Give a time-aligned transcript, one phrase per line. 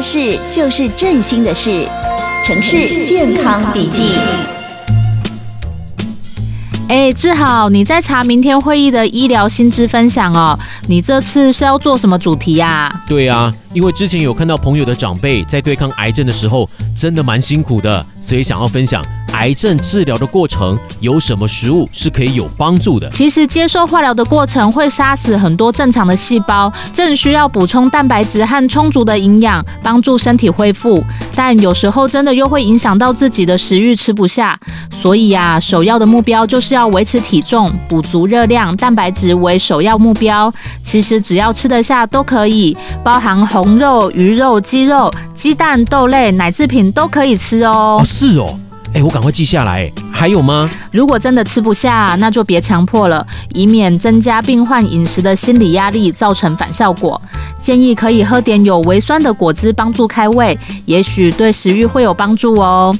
[0.00, 1.86] 的事就是振兴的事，
[2.42, 4.12] 城市健康笔记。
[6.88, 10.58] 哎，志豪，你在查明天会议的医疗薪资分享哦。
[10.88, 12.90] 你这次是要做什么主题呀？
[13.06, 19.04] 对啊，因为之前有看到朋友的长辈在对抗癌症的时候，真的蛮辛苦的，所以想要分享。
[19.40, 23.08] 癌症治疗的过程有什么食物是可以有帮助的？
[23.08, 31.02] 其实接受化疗的过程会杀死很多正常的细胞，正需要补充蛋白质和充足的营养，帮助身体恢复。
[31.34, 34.60] 但有时候真的又会影响到自己的食欲，吃不下。
[35.00, 40.52] 所以呀、啊，首要的目标就是要维持体重，补足热量、蛋白质为首要目标。
[40.84, 48.00] 其实只要吃得下都可以，包含红肉、鱼肉、鸡肉、鸡蛋、豆类、奶制品都可以吃哦。
[48.02, 48.54] 哦，是哦。
[48.92, 49.90] 哎，我赶快记下来。
[50.12, 50.68] 还有吗？
[50.90, 57.20] 如果真的吃不下，那就别强迫了，以免增加病患饮食的心理压力，造成反效果。
[57.58, 62.94] 建议可以喝点有微酸的果汁，帮助开胃，也许对食欲会有帮助哦。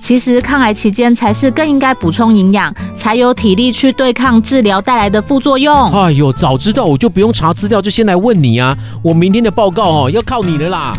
[0.00, 5.90] 其实抗癌期间才是更应该补充营养，才有体力去对抗治疗带来的副作用。
[5.92, 8.76] 哎呦，早知道我就不用查资料，就先来问你啊！
[9.02, 10.94] 我明天的报告哦，要靠你了啦。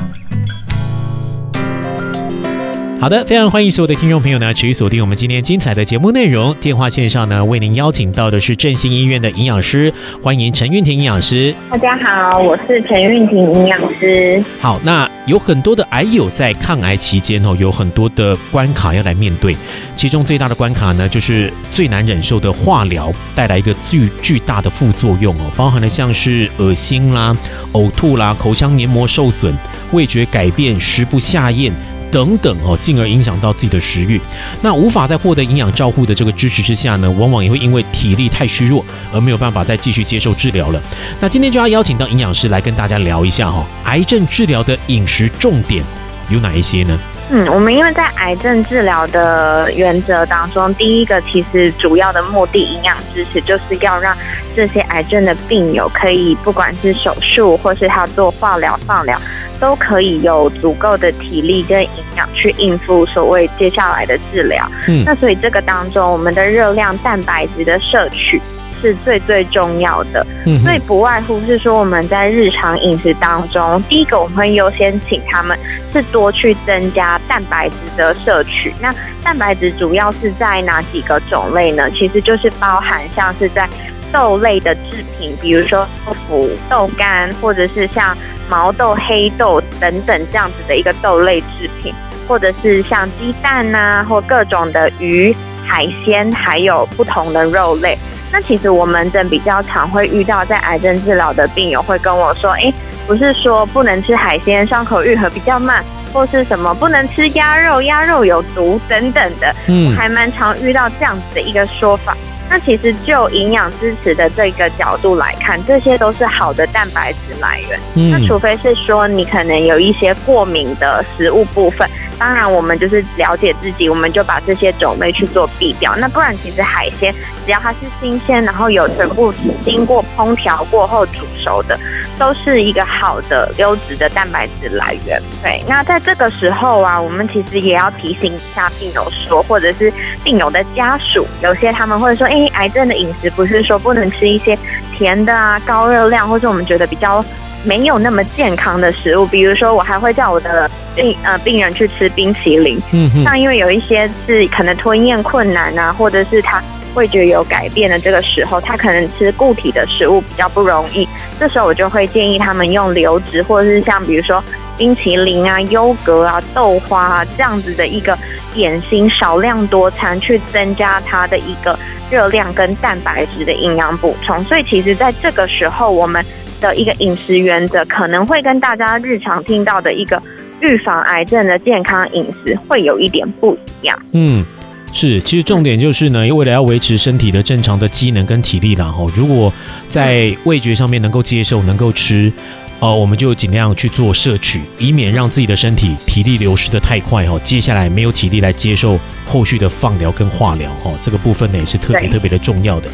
[2.99, 6.53] 好的，非常欢迎所有的听众朋友呢，持续锁定我们今天精彩的节目内容。
[6.55, 9.89] 电话线上呢，为您邀请到的是振兴医院的营养师，
[10.21, 11.55] 欢迎陈韵婷营养师。
[11.71, 14.43] 大家好，我是陈韵婷营养师。
[14.59, 19.55] 好，那有很多的癌友在抗癌期间哦，有很多的关卡要来面对，
[19.95, 27.33] 其中最大的关卡呢，就是最难忍受的化疗带来一个巨巨大的副作用哦，包含了像是恶心啦、
[27.71, 29.55] 呕吐啦、口腔黏膜受损、
[29.93, 31.71] 味觉改变、食不下咽。
[32.11, 34.19] 等等哦，进而影响到自己的食欲。
[34.61, 40.81] 那无法在获得营养照护的这个支持之下呢，往往也会因为体力太虚弱而没有办法再继续接受治疗了。
[41.19, 45.83] 那今天就要邀请到营养师来跟大家聊一下哈，癌症治疗的饮食重点
[46.29, 46.99] 有哪一些呢？
[47.31, 54.17] 嗯，我们因为在癌症治疗的原则当中，第一个其实主要的目的，营养支持就是要让
[54.55, 59.21] 这些癌症的病友可以，不管是手术或是他做化疗、放疗，
[59.59, 64.67] 都可以有足够的体力跟营养去应付所谓接下来的治疗。
[64.87, 68.41] 嗯，那所以这个当中，我们的热量、蛋白质的摄取。
[68.81, 70.25] 是最最重要的，
[70.63, 75.57] 所以不外乎是说我们在日常饮食当中，第一个我们会优先请他们
[75.91, 78.73] 是多去增加蛋白质的摄取。
[78.81, 81.89] 那蛋白质主要是在哪几个种类呢？
[81.91, 83.67] 其实就是包含像是在
[84.11, 88.17] 豆类的制品，比如说豆腐、豆干，或者是像
[88.49, 91.93] 毛豆、黑豆等等这样子的一个豆类制品，
[92.27, 95.35] 或者是像鸡蛋呐、啊，或各种的鱼、
[95.67, 97.97] 海鲜，还有不同的肉类。
[98.31, 102.71] 那其实我门诊比较常会遇到，在癌症治疗的病友会跟我说：“哎，
[103.07, 112.15] 不是说不能吃海鲜，伤口愈合比较慢，或是什么不能吃鸭肉，鸭肉有毒等等的。”嗯，还蛮常遇到这样子的一个说法。
[112.51, 117.79] 那其实就营养支持的这个角度来看，这些都是好的蛋白质来源。
[117.95, 121.87] 嗯，那除非是说你可能有一些过敏的食物部分。
[122.19, 125.95] 当然，我们就是了解自己，我们就把这些种类去做避掉。
[125.95, 127.15] 那不然，其实海鲜
[127.45, 131.79] 只要它是新鲜，然后有全部经过烹调过后煮熟的，
[132.19, 135.17] 都是一个好的优质的蛋白质来源。
[135.41, 139.91] 对，那在这个时候啊，我们其实也要提醒一下病友说，或者是
[140.21, 144.59] 病友的家属，有些他们会说，哎，癌症的饮食不是说不能吃一些
[144.93, 147.23] 甜的啊、高热量，或者我们觉得比较。
[147.63, 156.63] 没有那么健康的食物，比如说我还会叫我的病呃病人去吃冰淇淋，嗯哼，像因为有一些是可能吞咽困难啊，或者是他
[156.95, 164.41] 味觉有改变的这个时候，他可能吃固体的食物比较不容易，这时候我就会建议他们用流质，或者是像比如说
[164.77, 168.17] 冰淇淋啊、优格啊、豆花啊这样子的一个
[168.53, 171.77] 点心，少量多餐去增加它的一个
[172.09, 174.41] 热量跟蛋白质的营养补充。
[174.45, 176.25] 所以其实在这个时候我们。
[176.59, 180.21] 的一个饮食原则可能会跟大家日常听到的一个
[180.61, 183.97] 预防癌症的健康饮食会有一点不一样。
[184.11, 184.45] 嗯，
[184.93, 189.51] 是，其实重点就是呢，为了要维持身体的正常的机能跟体力，然后如果
[189.87, 192.31] 在味觉上面能够接受、能够吃，
[192.79, 197.39] 呃，我们就尽量去做摄取，以免让自己的身体体力流失得太快哦。
[197.43, 198.99] 接下来没有体力来接受。
[199.29, 202.89] 后续的放疗跟化疗，哦，这个部分呢也是特别特别的重要的。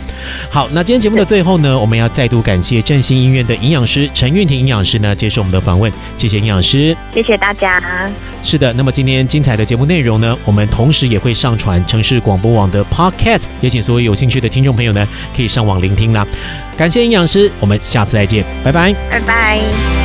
[0.49, 7.81] 好，那今天节目的最后呢，我们要再度感谢振兴医院的营养师陈韵婷营养师呢接受我们的访问，谢谢营养师，谢谢大家。
[8.43, 16.27] 是的，那么今天精彩的节目内容呢，我们同时也会上传城市广播网的 Podcast，也请所有有兴趣的听众朋友呢可以上网聆听啦。
[16.77, 20.04] 感谢营养师，我们下次再见，拜拜，拜拜。